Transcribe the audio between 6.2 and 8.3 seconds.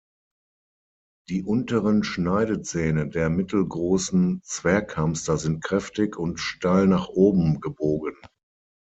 steil nach oben gebogen.